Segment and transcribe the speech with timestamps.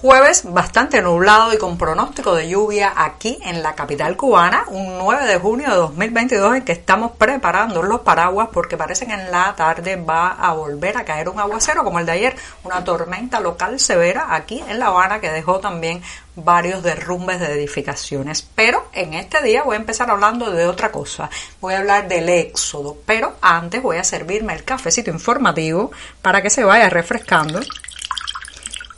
[0.00, 5.26] Jueves bastante nublado y con pronóstico de lluvia aquí en la capital cubana, un 9
[5.26, 9.54] de junio de 2022 en que estamos preparando los paraguas porque parece que en la
[9.54, 13.78] tarde va a volver a caer un aguacero como el de ayer, una tormenta local
[13.78, 16.00] severa aquí en La Habana que dejó también
[16.34, 18.40] varios derrumbes de edificaciones.
[18.54, 21.28] Pero en este día voy a empezar hablando de otra cosa.
[21.60, 25.90] Voy a hablar del éxodo, pero antes voy a servirme el cafecito informativo
[26.22, 27.60] para que se vaya refrescando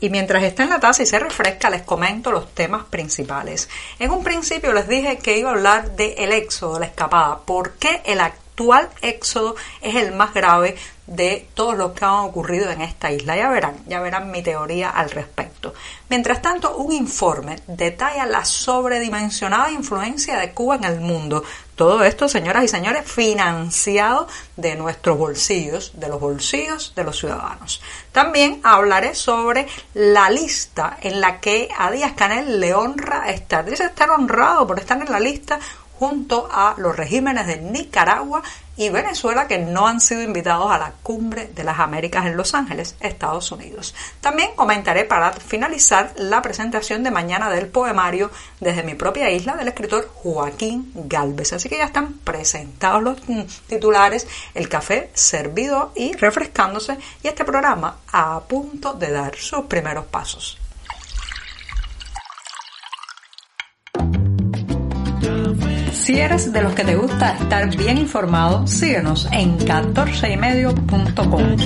[0.00, 3.68] y mientras está en la taza y se refresca les comento los temas principales.
[3.98, 7.40] En un principio les dije que iba a hablar del el éxodo, la escapada.
[7.44, 10.76] ¿Por qué el actual éxodo es el más grave
[11.10, 13.36] de todos los que han ocurrido en esta isla?
[13.36, 15.74] Ya verán, ya verán mi teoría al respecto.
[16.08, 21.42] Mientras tanto, un informe detalla la sobredimensionada influencia de Cuba en el mundo.
[21.74, 27.82] Todo esto, señoras y señores, financiado de nuestros bolsillos, de los bolsillos de los ciudadanos.
[28.12, 33.64] También hablaré sobre la lista en la que a Díaz Canel le honra estar.
[33.64, 35.58] Dice estar honrado por estar en la lista
[36.00, 38.42] junto a los regímenes de Nicaragua
[38.74, 42.54] y Venezuela que no han sido invitados a la cumbre de las Américas en Los
[42.54, 43.94] Ángeles, Estados Unidos.
[44.22, 49.68] También comentaré para finalizar la presentación de mañana del poemario desde mi propia isla del
[49.68, 51.52] escritor Joaquín Galvez.
[51.52, 57.44] Así que ya están presentados los mm, titulares, el café servido y refrescándose y este
[57.44, 60.59] programa a punto de dar sus primeros pasos.
[65.92, 71.56] Si eres de los que te gusta estar bien informado, síguenos en 14ymedio.com.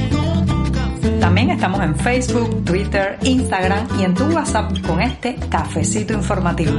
[1.20, 6.72] También estamos en Facebook, Twitter, Instagram y en tu WhatsApp con este cafecito informativo.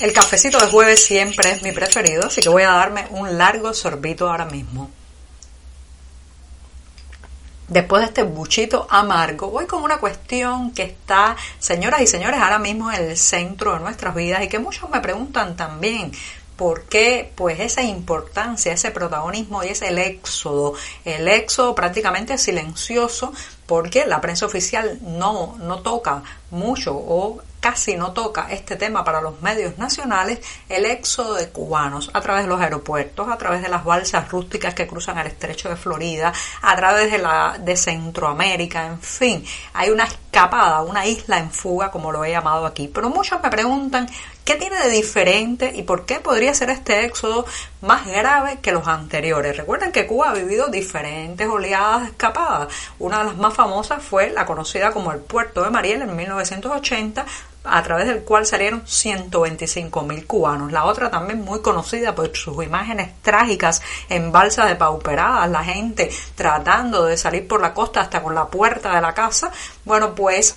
[0.00, 3.72] El cafecito de jueves siempre es mi preferido, así que voy a darme un largo
[3.72, 4.90] sorbito ahora mismo
[7.72, 12.58] después de este buchito amargo, voy con una cuestión que está, señoras y señores, ahora
[12.58, 16.12] mismo en el centro de nuestras vidas y que muchos me preguntan también.
[16.56, 17.32] ¿Por qué?
[17.34, 20.74] Pues esa importancia, ese protagonismo y es el éxodo.
[21.04, 23.32] El éxodo prácticamente silencioso
[23.66, 29.20] porque la prensa oficial no, no toca mucho o casi no toca este tema para
[29.20, 33.68] los medios nacionales, el éxodo de cubanos a través de los aeropuertos, a través de
[33.68, 38.84] las balsas rústicas que cruzan el estrecho de Florida, a través de la de Centroamérica,
[38.86, 42.90] en fin, hay una escapada, una isla en fuga, como lo he llamado aquí.
[42.92, 44.08] Pero muchos me preguntan
[44.44, 47.46] qué tiene de diferente y por qué podría ser este éxodo
[47.80, 49.56] más grave que los anteriores.
[49.56, 52.68] Recuerden que Cuba ha vivido diferentes oleadas de escapadas.
[52.98, 57.24] Una de las más famosas fue la conocida como el puerto de Mariel en 1980,
[57.64, 60.72] a través del cual salieron 125 mil cubanos.
[60.72, 66.10] La otra también muy conocida por sus imágenes trágicas en balsas de pauperadas, la gente
[66.34, 69.50] tratando de salir por la costa hasta con la puerta de la casa.
[69.84, 70.56] Bueno, pues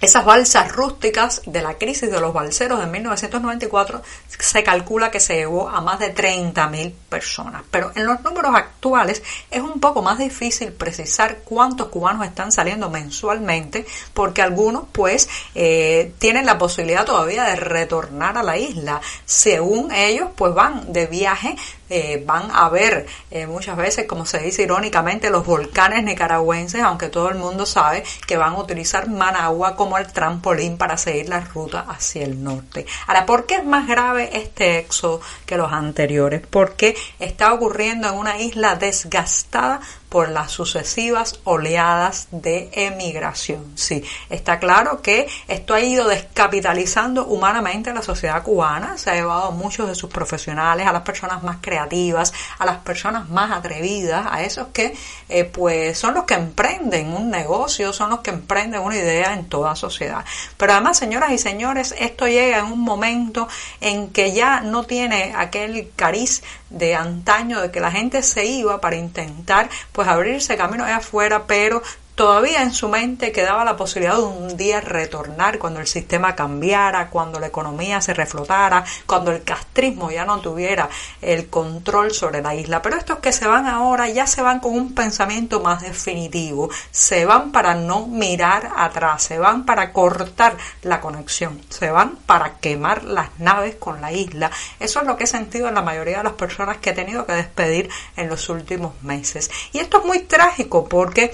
[0.00, 4.02] esas balsas rústicas de la crisis de los balseros de 1994
[4.38, 7.62] se calcula que se llevó a más de 30.000 personas.
[7.70, 12.90] Pero en los números actuales es un poco más difícil precisar cuántos cubanos están saliendo
[12.90, 19.00] mensualmente porque algunos pues eh, tienen la posibilidad todavía de retornar a la isla.
[19.24, 21.56] Según ellos pues van de viaje
[21.90, 27.08] eh, van a ver eh, muchas veces, como se dice irónicamente, los volcanes nicaragüenses, aunque
[27.08, 31.40] todo el mundo sabe que van a utilizar Managua como el trampolín para seguir la
[31.40, 32.86] ruta hacia el norte.
[33.06, 36.42] Ahora, ¿por qué es más grave este éxodo que los anteriores?
[36.48, 39.80] Porque está ocurriendo en una isla desgastada
[40.14, 43.72] por las sucesivas oleadas de emigración.
[43.74, 49.46] Sí, está claro que esto ha ido descapitalizando humanamente la sociedad cubana, se ha llevado
[49.46, 54.24] a muchos de sus profesionales, a las personas más creativas, a las personas más atrevidas,
[54.30, 54.94] a esos que
[55.28, 59.46] eh, pues son los que emprenden un negocio, son los que emprenden una idea en
[59.48, 60.24] toda sociedad.
[60.56, 63.48] Pero además, señoras y señores, esto llega en un momento
[63.80, 66.44] en que ya no tiene aquel cariz
[66.74, 71.44] de antaño de que la gente se iba para intentar pues abrirse camino allá afuera,
[71.46, 71.82] pero
[72.14, 77.10] todavía en su mente quedaba la posibilidad de un día retornar cuando el sistema cambiara,
[77.10, 80.88] cuando la economía se reflotara, cuando el castrismo ya no tuviera
[81.20, 82.82] el control sobre la isla.
[82.82, 87.24] Pero estos que se van ahora ya se van con un pensamiento más definitivo, se
[87.24, 93.04] van para no mirar atrás, se van para cortar la conexión, se van para quemar
[93.04, 94.50] las naves con la isla.
[94.78, 97.26] Eso es lo que he sentido en la mayoría de las personas que he tenido
[97.26, 99.50] que despedir en los últimos meses.
[99.72, 101.32] Y esto es muy trágico porque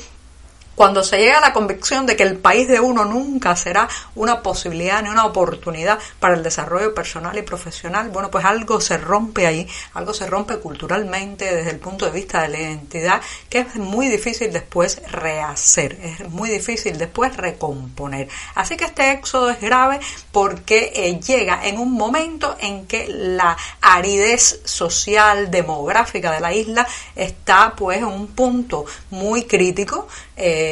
[0.81, 4.43] cuando se llega a la convicción de que el país de uno nunca será una
[4.43, 9.47] posibilidad ni una oportunidad para el desarrollo personal y profesional, bueno, pues algo se rompe
[9.47, 13.75] ahí, algo se rompe culturalmente desde el punto de vista de la identidad, que es
[13.75, 18.31] muy difícil después rehacer, es muy difícil después recomponer.
[18.55, 20.00] Así que este éxodo es grave
[20.32, 26.87] porque eh, llega en un momento en que la aridez social, demográfica de la isla
[27.15, 30.09] está pues en un punto muy crítico.
[30.43, 30.69] Eh,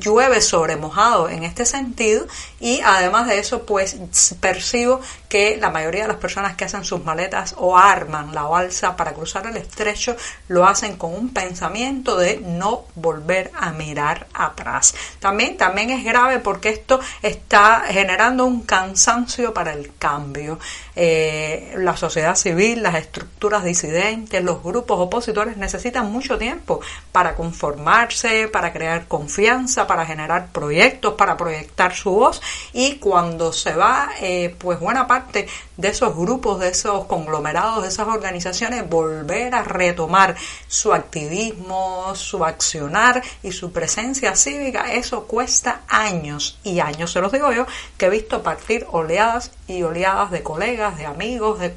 [0.00, 2.26] llueve sobre mojado en este sentido
[2.60, 3.96] y además de eso pues
[4.40, 8.96] percibo que la mayoría de las personas que hacen sus maletas o arman la balsa
[8.96, 10.16] para cruzar el estrecho
[10.48, 14.94] lo hacen con un pensamiento de no volver a mirar atrás.
[15.18, 20.58] También, también es grave porque esto está generando un cansancio para el cambio.
[20.96, 28.48] Eh, la sociedad civil, las estructuras disidentes, los grupos opositores necesitan mucho tiempo para conformarse,
[28.48, 34.56] para crear confianza, para generar proyectos, para proyectar su voz y cuando se va, eh,
[34.58, 35.46] pues buena parte
[35.76, 40.34] de esos grupos, de esos conglomerados, de esas organizaciones, volver a retomar
[40.66, 47.12] su activismo, su accionar y su presencia cívica, eso cuesta años y años.
[47.12, 51.60] Se los digo yo, que he visto partir oleadas y oleadas de colegas, de amigos,
[51.60, 51.76] de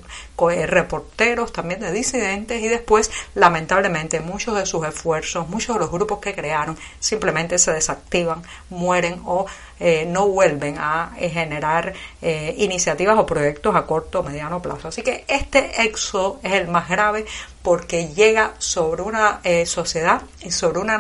[0.52, 5.92] eh, reporteros, también de disidentes y después, lamentablemente, muchos de sus esfuerzos, muchos de los
[5.92, 7.27] grupos que crearon simplemente
[7.58, 9.46] se desactivan, mueren o
[9.80, 11.94] eh, no vuelven a eh, generar
[12.58, 14.88] iniciativas o proyectos a corto o mediano plazo.
[14.88, 17.26] Así que este éxodo es el más grave
[17.62, 21.00] porque llega sobre una sociedad y sobre una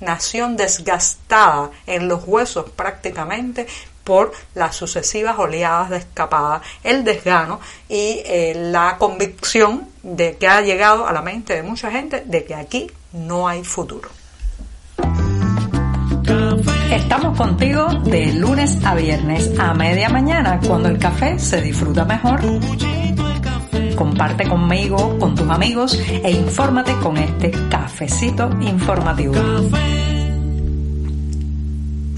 [0.00, 3.66] nación desgastada en los huesos prácticamente
[4.04, 10.60] por las sucesivas oleadas de escapada, el desgano y eh, la convicción de que ha
[10.62, 14.08] llegado a la mente de mucha gente de que aquí no hay futuro.
[16.90, 22.40] Estamos contigo de lunes a viernes a media mañana cuando el café se disfruta mejor.
[23.94, 29.34] Comparte conmigo, con tus amigos e infórmate con este cafecito informativo.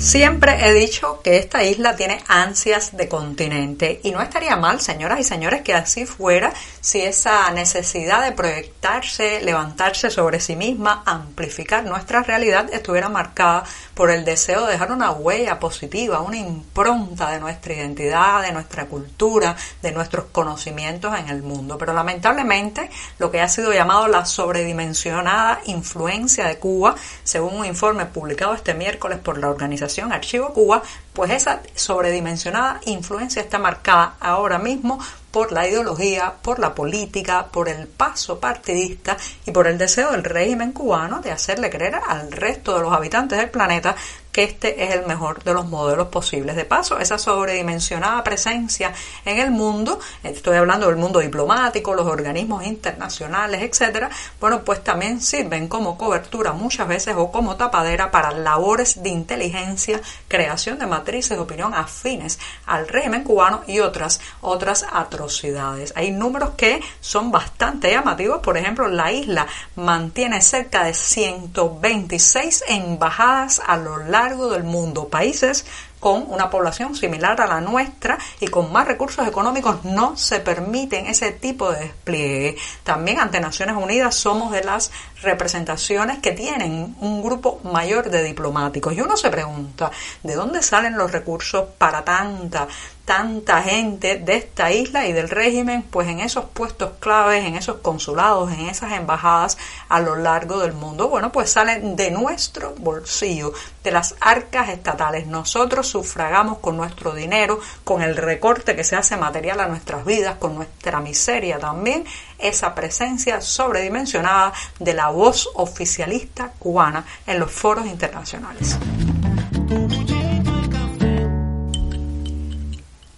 [0.03, 5.21] Siempre he dicho que esta isla tiene ansias de continente y no estaría mal, señoras
[5.21, 11.85] y señores, que así fuera si esa necesidad de proyectarse, levantarse sobre sí misma, amplificar
[11.85, 13.63] nuestra realidad estuviera marcada
[13.95, 18.87] por el deseo de dejar una huella positiva, una impronta de nuestra identidad, de nuestra
[18.87, 21.79] cultura, de nuestros conocimientos en el mundo.
[21.79, 26.95] Pero lamentablemente lo que ha sido llamado la sobredimensionada influencia de Cuba,
[27.25, 33.43] según un informe publicado este miércoles por la organización Archivo Cuba, pues esa sobredimensionada influencia
[33.43, 34.99] está marcada ahora mismo
[35.31, 39.17] por la ideología, por la política, por el paso partidista
[39.47, 43.39] y por el deseo del régimen cubano de hacerle creer al resto de los habitantes
[43.39, 43.97] del planeta
[44.33, 46.57] que este es el mejor de los modelos posibles.
[46.57, 48.93] De paso, esa sobredimensionada presencia
[49.27, 55.21] en el mundo, estoy hablando del mundo diplomático, los organismos internacionales, etcétera, bueno, pues también
[55.21, 61.37] sirven como cobertura muchas veces o como tapadera para labores de inteligencia, creación de matrices
[61.37, 65.93] de opinión afines al régimen cubano y otras otras atrocidades.
[65.95, 69.47] Hay números que son bastante llamativos, por ejemplo, la isla
[69.77, 75.65] mantiene cerca de 126 embajadas a lo largo del mundo, países
[75.99, 81.07] con una población similar a la nuestra y con más recursos económicos no se permiten
[81.07, 82.57] ese tipo de despliegue.
[82.83, 84.91] También ante Naciones Unidas somos de las
[85.23, 88.95] representaciones que tienen un grupo mayor de diplomáticos.
[88.95, 89.93] Y uno se pregunta,
[90.25, 92.67] ¿de dónde salen los recursos para tanta
[93.05, 97.79] tanta gente de esta isla y del régimen, pues en esos puestos claves, en esos
[97.79, 103.53] consulados, en esas embajadas a lo largo del mundo, bueno, pues salen de nuestro bolsillo,
[103.83, 105.27] de las arcas estatales.
[105.27, 110.37] Nosotros sufragamos con nuestro dinero, con el recorte que se hace material a nuestras vidas,
[110.37, 112.05] con nuestra miseria también,
[112.39, 118.79] esa presencia sobredimensionada de la voz oficialista cubana en los foros internacionales.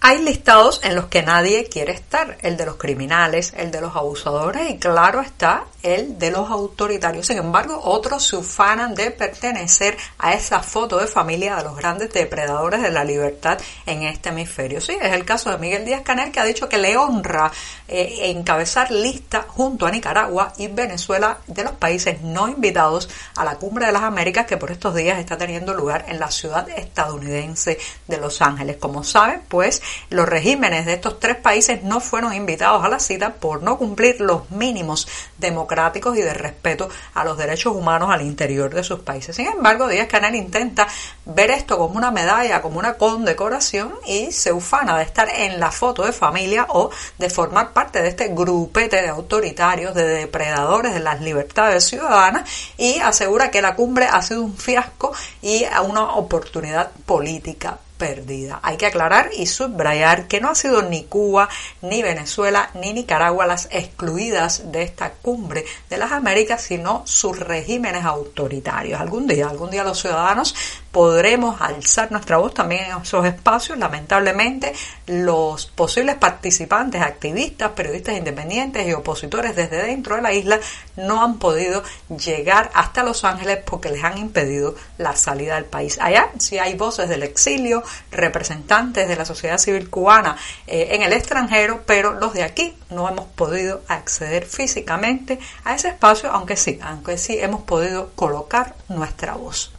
[0.07, 3.95] Hay listados en los que nadie quiere estar, el de los criminales, el de los
[3.95, 7.27] abusadores y claro está el de los autoritarios.
[7.27, 12.11] Sin embargo, otros se ufanan de pertenecer a esa foto de familia de los grandes
[12.11, 14.81] depredadores de la libertad en este hemisferio.
[14.81, 17.51] Sí, es el caso de Miguel Díaz Canel que ha dicho que le honra
[17.87, 23.57] eh, encabezar lista junto a Nicaragua y Venezuela de los países no invitados a la
[23.57, 27.77] Cumbre de las Américas que por estos días está teniendo lugar en la ciudad estadounidense
[28.07, 28.77] de Los Ángeles.
[28.77, 33.35] Como saben, pues los regímenes de estos tres países no fueron invitados a la cita
[33.35, 35.74] por no cumplir los mínimos democráticos
[36.15, 39.35] y de respeto a los derechos humanos al interior de sus países.
[39.35, 40.87] Sin embargo, Díaz Canel intenta
[41.25, 45.71] ver esto como una medalla, como una condecoración y se ufana de estar en la
[45.71, 50.99] foto de familia o de formar parte de este grupete de autoritarios, de depredadores de
[50.99, 56.91] las libertades ciudadanas y asegura que la cumbre ha sido un fiasco y una oportunidad
[57.05, 58.59] política perdida.
[58.63, 61.49] Hay que aclarar y subrayar que no ha sido ni Cuba,
[61.81, 68.05] ni Venezuela, ni Nicaragua las excluidas de esta cumbre de las Américas, sino sus regímenes
[68.05, 68.99] autoritarios.
[68.99, 70.55] Algún día, algún día los ciudadanos
[70.95, 73.77] podremos alzar nuestra voz también en esos espacios.
[73.77, 74.71] Lamentablemente,
[75.07, 80.57] los posibles participantes, activistas, periodistas independientes y opositores desde dentro de la isla
[80.95, 85.97] no han podido llegar hasta Los Ángeles porque les han impedido la salida del país.
[85.99, 91.11] Allá sí hay voces del exilio, representantes de la sociedad civil cubana eh, en el
[91.11, 96.79] extranjero, pero los de aquí no hemos podido acceder físicamente a ese espacio, aunque sí,
[96.81, 99.74] aunque sí hemos podido colocar nuestra voz.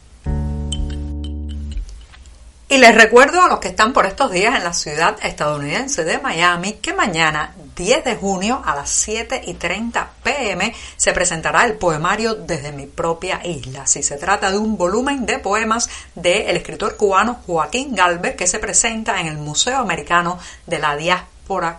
[2.69, 6.17] Y les recuerdo a los que están por estos días en la ciudad estadounidense de
[6.17, 11.75] Miami que mañana 10 de junio a las 7 y 30 pm se presentará el
[11.75, 13.87] poemario Desde mi propia isla.
[13.87, 18.59] Si se trata de un volumen de poemas del escritor cubano Joaquín Galvez que se
[18.59, 20.97] presenta en el Museo Americano de la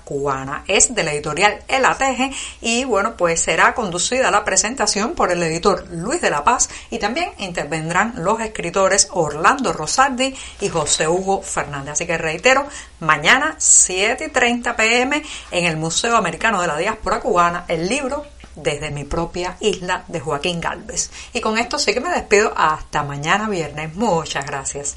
[0.04, 0.64] Cubana.
[0.66, 5.42] Es de la editorial El Ateje y bueno, pues será conducida la presentación por el
[5.42, 11.42] editor Luis de la Paz y también intervendrán los escritores Orlando Rosardi y José Hugo
[11.42, 11.92] Fernández.
[11.92, 12.66] Así que reitero,
[13.00, 18.25] mañana 7 y 30 pm en el Museo Americano de la Diáspora Cubana, el libro
[18.56, 21.10] desde mi propia isla de Joaquín Galvez.
[21.32, 23.94] Y con esto sí que me despido hasta mañana viernes.
[23.94, 24.96] Muchas gracias.